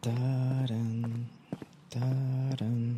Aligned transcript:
Taran, 0.00 1.28
taran. 1.90 2.96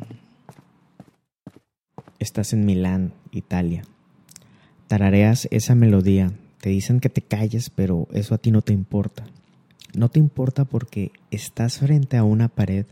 Estás 2.17 2.53
en 2.53 2.65
Milán, 2.65 3.11
Italia. 3.31 3.83
Tarareas 4.87 5.49
esa 5.51 5.75
melodía. 5.75 6.31
Te 6.61 6.69
dicen 6.69 7.01
que 7.01 7.09
te 7.09 7.21
calles, 7.21 7.69
pero 7.69 8.07
eso 8.13 8.35
a 8.35 8.37
ti 8.37 8.51
no 8.51 8.61
te 8.61 8.71
importa. 8.71 9.25
No 9.93 10.07
te 10.07 10.19
importa 10.19 10.63
porque 10.63 11.11
estás 11.29 11.79
frente 11.79 12.15
a 12.15 12.23
una 12.23 12.47
pared 12.47 12.85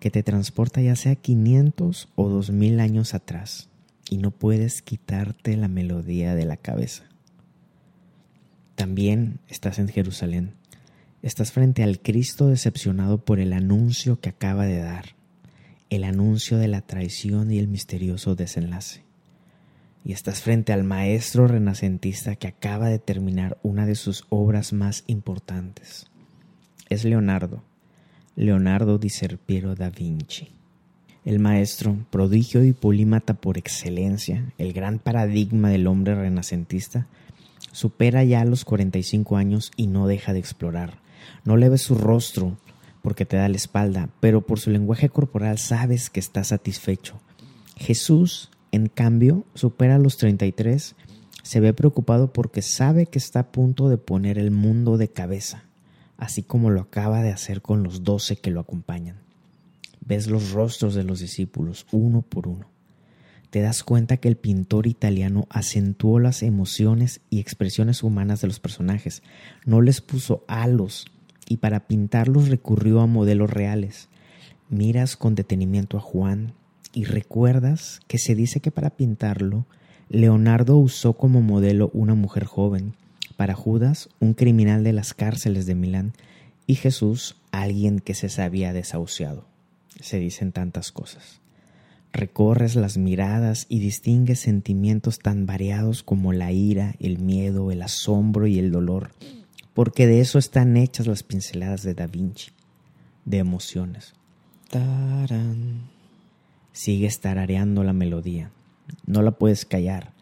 que 0.00 0.10
te 0.10 0.22
transporta 0.22 0.80
ya 0.80 0.96
sea 0.96 1.14
500 1.14 2.08
o 2.14 2.28
2000 2.30 2.80
años 2.80 3.12
atrás 3.12 3.68
y 4.08 4.16
no 4.16 4.30
puedes 4.30 4.80
quitarte 4.80 5.58
la 5.58 5.68
melodía 5.68 6.34
de 6.34 6.46
la 6.46 6.56
cabeza. 6.56 7.04
También 8.74 9.40
estás 9.48 9.78
en 9.78 9.88
Jerusalén. 9.88 10.54
Estás 11.24 11.52
frente 11.52 11.82
al 11.82 12.00
Cristo 12.00 12.48
decepcionado 12.48 13.16
por 13.16 13.40
el 13.40 13.54
anuncio 13.54 14.20
que 14.20 14.28
acaba 14.28 14.66
de 14.66 14.80
dar, 14.80 15.16
el 15.88 16.04
anuncio 16.04 16.58
de 16.58 16.68
la 16.68 16.82
traición 16.82 17.50
y 17.50 17.58
el 17.58 17.66
misterioso 17.66 18.34
desenlace. 18.34 19.04
Y 20.04 20.12
estás 20.12 20.42
frente 20.42 20.74
al 20.74 20.84
maestro 20.84 21.48
renacentista 21.48 22.36
que 22.36 22.46
acaba 22.46 22.90
de 22.90 22.98
terminar 22.98 23.56
una 23.62 23.86
de 23.86 23.94
sus 23.94 24.26
obras 24.28 24.74
más 24.74 25.02
importantes. 25.06 26.10
Es 26.90 27.06
Leonardo, 27.06 27.64
Leonardo 28.36 28.98
di 28.98 29.08
Serpiero 29.08 29.74
da 29.74 29.88
Vinci. 29.88 30.50
El 31.24 31.38
maestro, 31.38 31.96
prodigio 32.10 32.62
y 32.64 32.74
polímata 32.74 33.32
por 33.32 33.56
excelencia, 33.56 34.52
el 34.58 34.74
gran 34.74 34.98
paradigma 34.98 35.70
del 35.70 35.86
hombre 35.86 36.16
renacentista, 36.16 37.06
supera 37.72 38.24
ya 38.24 38.44
los 38.44 38.66
45 38.66 39.38
años 39.38 39.72
y 39.74 39.86
no 39.86 40.06
deja 40.06 40.34
de 40.34 40.40
explorar. 40.40 41.02
No 41.44 41.56
le 41.56 41.68
ves 41.68 41.82
su 41.82 41.94
rostro 41.94 42.56
porque 43.02 43.26
te 43.26 43.36
da 43.36 43.48
la 43.48 43.56
espalda, 43.56 44.08
pero 44.20 44.46
por 44.46 44.58
su 44.58 44.70
lenguaje 44.70 45.10
corporal 45.10 45.58
sabes 45.58 46.08
que 46.08 46.20
está 46.20 46.42
satisfecho. 46.42 47.20
Jesús, 47.76 48.50
en 48.72 48.88
cambio, 48.88 49.44
supera 49.54 49.98
los 49.98 50.16
33, 50.16 50.96
se 51.42 51.60
ve 51.60 51.74
preocupado 51.74 52.32
porque 52.32 52.62
sabe 52.62 53.04
que 53.04 53.18
está 53.18 53.40
a 53.40 53.52
punto 53.52 53.90
de 53.90 53.98
poner 53.98 54.38
el 54.38 54.50
mundo 54.50 54.96
de 54.96 55.08
cabeza, 55.08 55.64
así 56.16 56.42
como 56.42 56.70
lo 56.70 56.80
acaba 56.80 57.22
de 57.22 57.30
hacer 57.30 57.60
con 57.60 57.82
los 57.82 58.04
doce 58.04 58.36
que 58.36 58.50
lo 58.50 58.60
acompañan. 58.60 59.18
Ves 60.00 60.26
los 60.26 60.52
rostros 60.52 60.94
de 60.94 61.04
los 61.04 61.20
discípulos 61.20 61.86
uno 61.92 62.22
por 62.22 62.48
uno. 62.48 62.66
Te 63.50 63.60
das 63.60 63.84
cuenta 63.84 64.16
que 64.16 64.28
el 64.28 64.36
pintor 64.36 64.86
italiano 64.86 65.46
acentuó 65.50 66.18
las 66.18 66.42
emociones 66.42 67.20
y 67.28 67.40
expresiones 67.40 68.02
humanas 68.02 68.40
de 68.40 68.48
los 68.48 68.60
personajes, 68.60 69.22
no 69.66 69.82
les 69.82 70.00
puso 70.00 70.44
halos 70.48 71.06
y 71.48 71.58
para 71.58 71.86
pintarlos 71.86 72.48
recurrió 72.48 73.00
a 73.00 73.06
modelos 73.06 73.50
reales. 73.50 74.08
Miras 74.68 75.16
con 75.16 75.34
detenimiento 75.34 75.96
a 75.96 76.00
Juan 76.00 76.54
y 76.92 77.04
recuerdas 77.04 78.00
que 78.06 78.18
se 78.18 78.34
dice 78.34 78.60
que 78.60 78.70
para 78.70 78.90
pintarlo 78.90 79.66
Leonardo 80.08 80.76
usó 80.76 81.14
como 81.14 81.40
modelo 81.40 81.90
una 81.92 82.14
mujer 82.14 82.44
joven, 82.44 82.94
para 83.36 83.54
Judas 83.54 84.08
un 84.20 84.34
criminal 84.34 84.84
de 84.84 84.92
las 84.92 85.14
cárceles 85.14 85.66
de 85.66 85.74
Milán 85.74 86.12
y 86.66 86.76
Jesús 86.76 87.36
alguien 87.52 88.00
que 88.00 88.14
se 88.14 88.28
sabía 88.28 88.72
desahuciado. 88.72 89.46
Se 90.00 90.18
dicen 90.18 90.52
tantas 90.52 90.92
cosas. 90.92 91.40
Recorres 92.12 92.76
las 92.76 92.96
miradas 92.96 93.66
y 93.68 93.80
distingues 93.80 94.38
sentimientos 94.40 95.18
tan 95.18 95.46
variados 95.46 96.04
como 96.04 96.32
la 96.32 96.52
ira, 96.52 96.94
el 97.00 97.18
miedo, 97.18 97.72
el 97.72 97.82
asombro 97.82 98.46
y 98.46 98.58
el 98.58 98.70
dolor 98.70 99.10
porque 99.74 100.06
de 100.06 100.20
eso 100.20 100.38
están 100.38 100.76
hechas 100.76 101.06
las 101.06 101.22
pinceladas 101.22 101.82
de 101.82 101.94
Da 101.94 102.06
Vinci, 102.06 102.52
de 103.24 103.38
emociones. 103.38 104.14
Tarán. 104.70 105.90
Sigues 106.72 107.20
tarareando 107.20 107.84
la 107.84 107.92
melodía, 107.92 108.50
no 109.06 109.22
la 109.22 109.32
puedes 109.32 109.64
callar. 109.64 110.12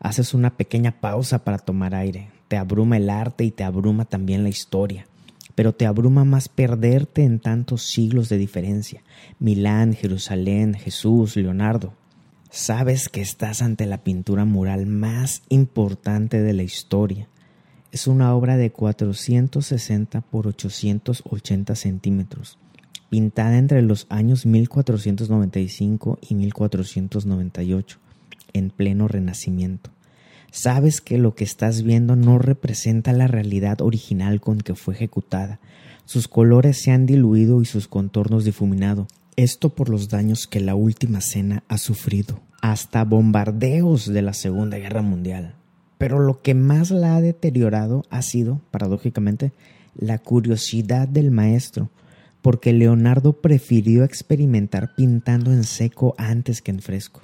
Haces 0.00 0.34
una 0.34 0.56
pequeña 0.56 1.00
pausa 1.00 1.44
para 1.44 1.58
tomar 1.58 1.94
aire. 1.94 2.30
Te 2.48 2.56
abruma 2.56 2.96
el 2.96 3.08
arte 3.08 3.44
y 3.44 3.50
te 3.50 3.64
abruma 3.64 4.04
también 4.04 4.42
la 4.42 4.48
historia. 4.48 5.06
Pero 5.54 5.74
te 5.74 5.86
abruma 5.86 6.24
más 6.24 6.48
perderte 6.48 7.22
en 7.22 7.38
tantos 7.38 7.82
siglos 7.82 8.28
de 8.28 8.38
diferencia. 8.38 9.02
Milán, 9.38 9.94
Jerusalén, 9.94 10.74
Jesús, 10.74 11.36
Leonardo. 11.36 11.94
Sabes 12.50 13.08
que 13.08 13.20
estás 13.20 13.62
ante 13.62 13.86
la 13.86 14.02
pintura 14.02 14.44
mural 14.44 14.86
más 14.86 15.42
importante 15.48 16.42
de 16.42 16.52
la 16.52 16.62
historia 16.62 17.28
es 17.92 18.06
una 18.06 18.34
obra 18.34 18.56
de 18.56 18.72
460 18.72 20.22
por 20.22 20.48
880 20.48 21.74
centímetros, 21.76 22.58
pintada 23.10 23.58
entre 23.58 23.82
los 23.82 24.06
años 24.08 24.46
1495 24.46 26.18
y 26.22 26.34
1498, 26.34 27.98
en 28.54 28.70
pleno 28.70 29.08
renacimiento. 29.08 29.90
Sabes 30.50 31.02
que 31.02 31.18
lo 31.18 31.34
que 31.34 31.44
estás 31.44 31.82
viendo 31.82 32.16
no 32.16 32.38
representa 32.38 33.12
la 33.12 33.26
realidad 33.26 33.82
original 33.82 34.40
con 34.40 34.58
que 34.58 34.74
fue 34.74 34.94
ejecutada. 34.94 35.60
Sus 36.06 36.28
colores 36.28 36.82
se 36.82 36.92
han 36.92 37.04
diluido 37.04 37.60
y 37.60 37.66
sus 37.66 37.88
contornos 37.88 38.44
difuminado. 38.44 39.06
Esto 39.36 39.74
por 39.74 39.90
los 39.90 40.08
daños 40.08 40.46
que 40.46 40.60
la 40.60 40.74
última 40.74 41.20
cena 41.20 41.62
ha 41.68 41.76
sufrido, 41.76 42.40
hasta 42.62 43.04
bombardeos 43.04 44.06
de 44.06 44.22
la 44.22 44.32
Segunda 44.32 44.78
Guerra 44.78 45.02
Mundial. 45.02 45.56
Pero 46.02 46.18
lo 46.18 46.42
que 46.42 46.54
más 46.54 46.90
la 46.90 47.14
ha 47.14 47.20
deteriorado 47.20 48.04
ha 48.10 48.22
sido, 48.22 48.60
paradójicamente, 48.72 49.52
la 49.94 50.18
curiosidad 50.18 51.06
del 51.06 51.30
maestro, 51.30 51.90
porque 52.40 52.72
Leonardo 52.72 53.34
prefirió 53.34 54.02
experimentar 54.02 54.96
pintando 54.96 55.52
en 55.52 55.62
seco 55.62 56.16
antes 56.18 56.60
que 56.60 56.72
en 56.72 56.80
fresco. 56.80 57.22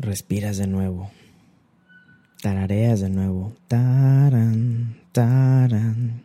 Respiras 0.00 0.56
de 0.56 0.66
nuevo. 0.66 1.12
Tarareas 2.42 2.98
de 2.98 3.10
nuevo. 3.10 3.52
Taran, 3.68 4.96
taran. 5.12 6.24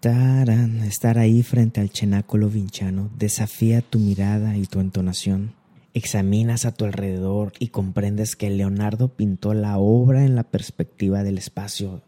Taran. 0.00 0.80
Estar 0.80 1.16
ahí 1.16 1.44
frente 1.44 1.80
al 1.80 1.90
cenáculo 1.90 2.48
vinchano 2.48 3.08
desafía 3.16 3.82
tu 3.82 4.00
mirada 4.00 4.56
y 4.56 4.66
tu 4.66 4.80
entonación. 4.80 5.57
Examinas 5.94 6.66
a 6.66 6.72
tu 6.72 6.84
alrededor 6.84 7.52
y 7.58 7.68
comprendes 7.68 8.36
que 8.36 8.50
Leonardo 8.50 9.08
pintó 9.08 9.54
la 9.54 9.78
obra 9.78 10.26
en 10.26 10.34
la 10.34 10.44
perspectiva 10.44 11.22
del 11.22 11.38
espacio, 11.38 12.02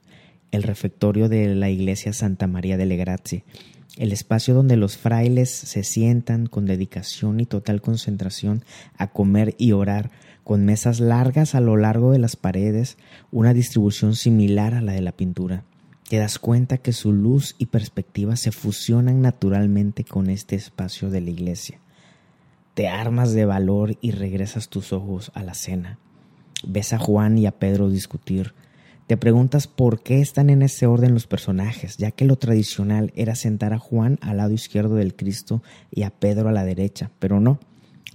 el 0.50 0.64
refectorio 0.64 1.30
de 1.30 1.54
la 1.54 1.70
iglesia 1.70 2.12
Santa 2.12 2.46
María 2.46 2.76
delle 2.76 2.96
Grazie, 2.96 3.42
el 3.96 4.12
espacio 4.12 4.52
donde 4.52 4.76
los 4.76 4.98
frailes 4.98 5.48
se 5.48 5.82
sientan 5.82 6.44
con 6.44 6.66
dedicación 6.66 7.40
y 7.40 7.46
total 7.46 7.80
concentración 7.80 8.64
a 8.98 9.12
comer 9.12 9.54
y 9.56 9.72
orar, 9.72 10.10
con 10.44 10.66
mesas 10.66 11.00
largas 11.00 11.54
a 11.54 11.60
lo 11.60 11.78
largo 11.78 12.12
de 12.12 12.18
las 12.18 12.36
paredes, 12.36 12.98
una 13.32 13.54
distribución 13.54 14.14
similar 14.14 14.74
a 14.74 14.82
la 14.82 14.92
de 14.92 15.00
la 15.00 15.12
pintura. 15.12 15.64
Te 16.06 16.18
das 16.18 16.38
cuenta 16.38 16.76
que 16.76 16.92
su 16.92 17.14
luz 17.14 17.54
y 17.56 17.66
perspectiva 17.66 18.36
se 18.36 18.52
fusionan 18.52 19.22
naturalmente 19.22 20.04
con 20.04 20.28
este 20.28 20.54
espacio 20.54 21.08
de 21.08 21.22
la 21.22 21.30
iglesia 21.30 21.80
te 22.74 22.88
armas 22.88 23.32
de 23.32 23.44
valor 23.44 23.96
y 24.00 24.12
regresas 24.12 24.68
tus 24.68 24.92
ojos 24.92 25.32
a 25.34 25.42
la 25.42 25.54
cena. 25.54 25.98
Ves 26.66 26.92
a 26.92 26.98
Juan 26.98 27.38
y 27.38 27.46
a 27.46 27.52
Pedro 27.52 27.88
discutir. 27.88 28.54
Te 29.06 29.16
preguntas 29.16 29.66
por 29.66 30.02
qué 30.02 30.20
están 30.20 30.50
en 30.50 30.62
ese 30.62 30.86
orden 30.86 31.14
los 31.14 31.26
personajes, 31.26 31.96
ya 31.96 32.12
que 32.12 32.24
lo 32.24 32.36
tradicional 32.36 33.12
era 33.16 33.34
sentar 33.34 33.72
a 33.72 33.78
Juan 33.78 34.18
al 34.20 34.36
lado 34.36 34.52
izquierdo 34.52 34.94
del 34.94 35.16
Cristo 35.16 35.62
y 35.90 36.02
a 36.02 36.10
Pedro 36.10 36.48
a 36.48 36.52
la 36.52 36.64
derecha, 36.64 37.10
pero 37.18 37.40
no. 37.40 37.58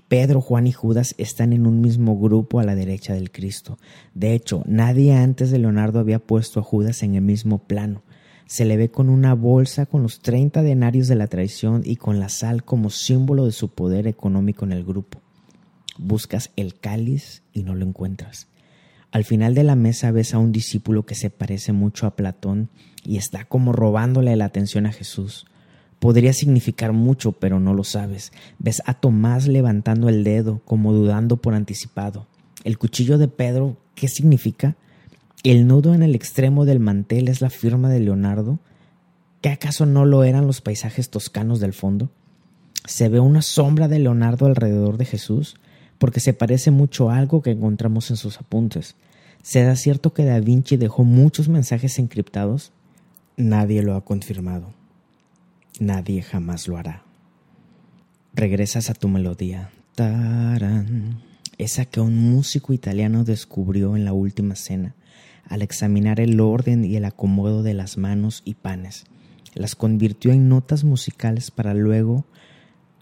Pedro, 0.07 0.39
Juan 0.39 0.67
y 0.67 0.71
Judas 0.71 1.15
están 1.17 1.51
en 1.51 1.65
un 1.65 1.81
mismo 1.81 2.17
grupo 2.17 2.59
a 2.59 2.63
la 2.63 2.75
derecha 2.75 3.13
del 3.13 3.31
Cristo. 3.31 3.79
De 4.13 4.33
hecho, 4.33 4.63
nadie 4.67 5.15
antes 5.15 5.51
de 5.51 5.57
Leonardo 5.57 5.99
había 5.99 6.19
puesto 6.19 6.59
a 6.59 6.63
Judas 6.63 7.01
en 7.03 7.15
el 7.15 7.23
mismo 7.23 7.57
plano 7.57 8.03
se 8.45 8.65
le 8.65 8.77
ve 8.77 8.89
con 8.89 9.09
una 9.09 9.33
bolsa 9.33 9.85
con 9.85 10.03
los 10.03 10.19
30 10.21 10.61
denarios 10.61 11.07
de 11.07 11.15
la 11.15 11.27
traición 11.27 11.81
y 11.83 11.95
con 11.95 12.19
la 12.19 12.29
sal 12.29 12.63
como 12.63 12.89
símbolo 12.89 13.45
de 13.45 13.51
su 13.51 13.69
poder 13.69 14.07
económico 14.07 14.65
en 14.65 14.71
el 14.71 14.83
grupo. 14.83 15.19
Buscas 15.97 16.51
el 16.55 16.79
cáliz 16.79 17.41
y 17.53 17.63
no 17.63 17.75
lo 17.75 17.85
encuentras. 17.85 18.47
Al 19.11 19.23
final 19.23 19.55
de 19.55 19.63
la 19.63 19.75
mesa 19.75 20.11
ves 20.11 20.33
a 20.33 20.39
un 20.39 20.51
discípulo 20.51 21.05
que 21.05 21.15
se 21.15 21.29
parece 21.29 21.71
mucho 21.71 22.05
a 22.05 22.15
Platón 22.15 22.69
y 23.03 23.17
está 23.17 23.45
como 23.45 23.71
robándole 23.71 24.35
la 24.35 24.45
atención 24.45 24.85
a 24.85 24.91
Jesús. 24.91 25.45
Podría 25.99 26.33
significar 26.33 26.91
mucho, 26.91 27.31
pero 27.31 27.59
no 27.59 27.73
lo 27.73 27.83
sabes. 27.83 28.31
Ves 28.59 28.83
a 28.85 28.93
Tomás 28.93 29.47
levantando 29.47 30.09
el 30.09 30.23
dedo, 30.23 30.61
como 30.65 30.91
dudando 30.93 31.37
por 31.37 31.53
anticipado. 31.53 32.27
El 32.63 32.77
cuchillo 32.77 33.17
de 33.17 33.27
Pedro, 33.27 33.77
¿qué 33.95 34.07
significa? 34.07 34.75
¿El 35.45 35.67
nudo 35.67 35.93
en 35.93 36.01
el 36.01 36.15
extremo 36.15 36.65
del 36.65 36.79
mantel 36.79 37.27
es 37.27 37.39
la 37.39 37.51
firma 37.51 37.87
de 37.87 37.99
Leonardo? 37.99 38.57
¿Qué 39.41 39.49
acaso 39.49 39.85
no 39.85 40.03
lo 40.03 40.23
eran 40.23 40.47
los 40.47 40.59
paisajes 40.59 41.11
toscanos 41.11 41.59
del 41.59 41.73
fondo? 41.73 42.09
¿Se 42.85 43.09
ve 43.09 43.19
una 43.19 43.43
sombra 43.43 43.87
de 43.87 43.99
Leonardo 43.99 44.47
alrededor 44.47 44.97
de 44.97 45.05
Jesús? 45.05 45.57
Porque 45.99 46.19
se 46.19 46.33
parece 46.33 46.71
mucho 46.71 47.11
a 47.11 47.17
algo 47.17 47.43
que 47.43 47.51
encontramos 47.51 48.09
en 48.09 48.17
sus 48.17 48.39
apuntes. 48.39 48.95
¿Será 49.43 49.75
cierto 49.75 50.15
que 50.15 50.25
Da 50.25 50.39
Vinci 50.39 50.77
dejó 50.77 51.03
muchos 51.03 51.47
mensajes 51.47 51.99
encriptados? 51.99 52.71
Nadie 53.37 53.83
lo 53.83 53.93
ha 53.93 54.03
confirmado. 54.03 54.73
Nadie 55.79 56.23
jamás 56.23 56.67
lo 56.67 56.77
hará. 56.77 57.03
Regresas 58.33 58.89
a 58.89 58.95
tu 58.95 59.09
melodía. 59.09 59.69
Tarán. 59.93 61.34
Esa 61.57 61.85
que 61.85 62.01
un 62.01 62.17
músico 62.17 62.73
italiano 62.73 63.23
descubrió 63.23 63.95
en 63.95 64.05
la 64.05 64.13
última 64.13 64.55
cena 64.55 64.95
al 65.47 65.61
examinar 65.61 66.19
el 66.19 66.39
orden 66.39 66.85
y 66.85 66.95
el 66.95 67.05
acomodo 67.05 67.63
de 67.63 67.73
las 67.73 67.97
manos 67.97 68.41
y 68.45 68.55
panes. 68.55 69.05
Las 69.53 69.75
convirtió 69.75 70.31
en 70.31 70.49
notas 70.49 70.83
musicales 70.83 71.51
para 71.51 71.73
luego 71.73 72.25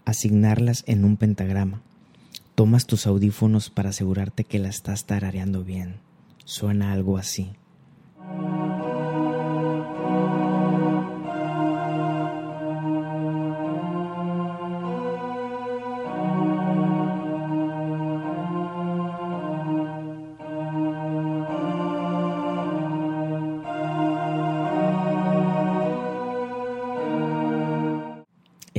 asignarlas 0.04 0.84
en 0.86 1.04
un 1.04 1.16
pentagrama. 1.16 1.82
Tomas 2.54 2.86
tus 2.86 3.06
audífonos 3.06 3.70
para 3.70 3.90
asegurarte 3.90 4.44
que 4.44 4.58
la 4.58 4.68
estás 4.68 5.06
tarareando 5.06 5.64
bien. 5.64 5.96
Suena 6.44 6.92
algo 6.92 7.18
así. 7.18 7.52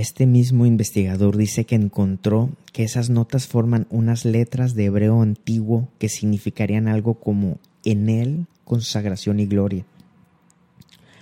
Este 0.05 0.27
mismo 0.27 0.67
investigador 0.67 1.35
dice 1.35 1.65
que 1.65 1.73
encontró 1.73 2.51
que 2.71 2.83
esas 2.83 3.09
notas 3.09 3.47
forman 3.47 3.87
unas 3.89 4.23
letras 4.23 4.75
de 4.75 4.85
hebreo 4.85 5.19
antiguo 5.23 5.89
que 5.97 6.09
significarían 6.09 6.87
algo 6.87 7.15
como 7.15 7.57
en 7.83 8.09
él 8.09 8.45
consagración 8.65 9.39
y 9.39 9.47
gloria. 9.47 9.83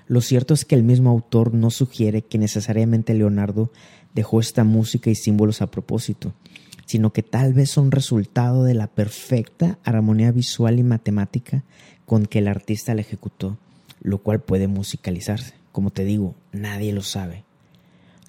Lo 0.05 0.19
cierto 0.19 0.53
es 0.53 0.65
que 0.65 0.75
el 0.75 0.83
mismo 0.83 1.11
autor 1.11 1.53
no 1.53 1.71
sugiere 1.71 2.23
que 2.23 2.37
necesariamente 2.37 3.13
Leonardo 3.13 3.71
dejó 4.13 4.41
esta 4.41 4.65
música 4.65 5.09
y 5.09 5.15
símbolos 5.15 5.61
a 5.61 5.71
propósito, 5.71 6.33
sino 6.85 7.13
que 7.13 7.23
tal 7.23 7.53
vez 7.53 7.69
son 7.69 7.89
resultado 7.89 8.65
de 8.65 8.73
la 8.73 8.87
perfecta 8.87 9.79
armonía 9.85 10.33
visual 10.33 10.77
y 10.77 10.83
matemática 10.83 11.63
con 12.05 12.25
que 12.25 12.39
el 12.39 12.49
artista 12.49 12.93
la 12.93 12.99
ejecutó, 12.99 13.57
lo 14.01 14.17
cual 14.17 14.41
puede 14.41 14.67
musicalizarse. 14.67 15.53
Como 15.71 15.91
te 15.91 16.03
digo, 16.03 16.35
nadie 16.51 16.91
lo 16.91 17.01
sabe. 17.01 17.45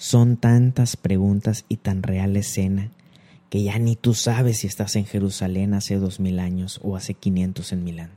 Son 0.06 0.37
tantas 0.37 0.99
preguntas 0.99 1.65
y 1.67 1.79
tan 1.79 2.03
real 2.03 2.37
escena 2.37 2.91
que 3.49 3.62
ya 3.62 3.79
ni 3.79 3.97
tú 3.97 4.12
sabes 4.12 4.59
si 4.59 4.67
estás 4.67 4.97
en 4.97 5.06
Jerusalén 5.06 5.73
hace 5.73 5.97
dos 5.97 6.21
mil 6.21 6.41
años 6.41 6.79
o 6.83 6.97
hace 6.97 7.15
quinientos 7.15 7.73
en 7.73 7.85
Milán. 7.85 8.11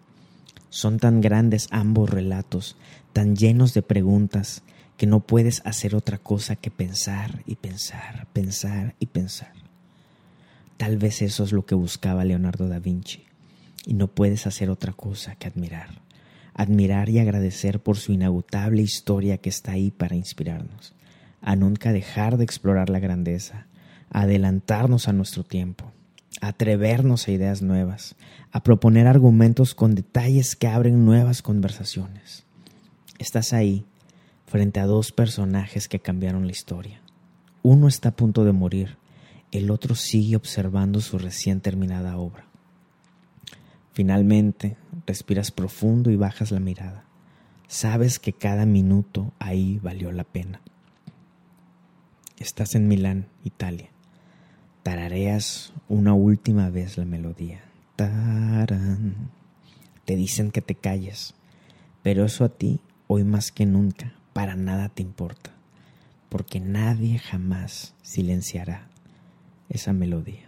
Son 0.69 0.99
tan 0.99 1.21
grandes 1.21 1.69
ambos 1.71 2.09
relatos, 2.09 2.75
tan 3.13 3.37
llenos 3.37 3.73
de 3.73 3.83
preguntas, 3.83 4.63
que 4.97 5.07
no 5.07 5.21
puedes 5.21 5.61
hacer 5.65 5.95
otra 5.95 6.17
cosa 6.17 6.57
que 6.57 6.71
pensar 6.71 7.41
y 7.45 7.55
pensar, 7.55 8.27
pensar 8.33 8.95
y 8.99 9.05
pensar. 9.05 9.53
Tal 10.75 10.97
vez 10.97 11.21
eso 11.21 11.45
es 11.45 11.53
lo 11.53 11.65
que 11.65 11.75
buscaba 11.75 12.25
Leonardo 12.25 12.67
da 12.67 12.79
Vinci, 12.79 13.23
y 13.85 13.93
no 13.93 14.09
puedes 14.09 14.45
hacer 14.45 14.69
otra 14.69 14.91
cosa 14.91 15.35
que 15.35 15.47
admirar, 15.47 16.01
admirar 16.53 17.07
y 17.07 17.19
agradecer 17.19 17.79
por 17.79 17.95
su 17.95 18.11
inagotable 18.11 18.81
historia 18.81 19.37
que 19.37 19.47
está 19.47 19.71
ahí 19.71 19.89
para 19.89 20.17
inspirarnos 20.17 20.97
a 21.47 21.55
nunca 21.55 21.93
dejar 21.93 22.35
de 22.35 22.43
explorar 22.43 22.89
la 22.89 22.99
grandeza, 22.99 23.67
adelantarnos 24.09 25.07
a 25.07 25.13
nuestro 25.13 25.45
tiempo, 25.45 25.93
atrevernos 26.41 27.25
a 27.25 27.31
ideas 27.31 27.61
nuevas, 27.61 28.17
a 28.51 28.63
proponer 28.63 29.07
argumentos 29.07 29.73
con 29.73 29.95
detalles 29.95 30.57
que 30.57 30.67
abren 30.67 31.05
nuevas 31.05 31.41
conversaciones. 31.41 32.43
Estás 33.17 33.53
ahí, 33.53 33.85
frente 34.45 34.81
a 34.81 34.87
dos 34.87 35.13
personajes 35.13 35.87
que 35.87 36.01
cambiaron 36.01 36.47
la 36.47 36.51
historia. 36.51 36.99
Uno 37.63 37.87
está 37.87 38.09
a 38.09 38.15
punto 38.17 38.43
de 38.43 38.51
morir, 38.51 38.97
el 39.53 39.71
otro 39.71 39.95
sigue 39.95 40.35
observando 40.35 40.99
su 40.99 41.17
recién 41.17 41.61
terminada 41.61 42.17
obra. 42.17 42.43
Finalmente, 43.93 44.75
respiras 45.05 45.51
profundo 45.51 46.11
y 46.11 46.17
bajas 46.17 46.51
la 46.51 46.59
mirada. 46.59 47.05
Sabes 47.69 48.19
que 48.19 48.33
cada 48.33 48.65
minuto 48.65 49.31
ahí 49.39 49.79
valió 49.81 50.11
la 50.11 50.25
pena. 50.25 50.59
Estás 52.39 52.75
en 52.75 52.87
Milán, 52.87 53.25
Italia. 53.43 53.89
Tarareas 54.83 55.73
una 55.89 56.13
última 56.13 56.69
vez 56.69 56.95
la 56.95 57.05
melodía. 57.05 57.61
Tarán. 57.95 59.31
Te 60.05 60.15
dicen 60.15 60.51
que 60.51 60.61
te 60.61 60.75
calles, 60.75 61.33
pero 62.03 62.25
eso 62.25 62.45
a 62.45 62.49
ti, 62.49 62.79
hoy 63.07 63.23
más 63.23 63.51
que 63.51 63.65
nunca, 63.65 64.13
para 64.33 64.55
nada 64.55 64.89
te 64.89 65.01
importa, 65.01 65.51
porque 66.29 66.59
nadie 66.59 67.17
jamás 67.17 67.95
silenciará 68.03 68.87
esa 69.69 69.91
melodía. 69.91 70.47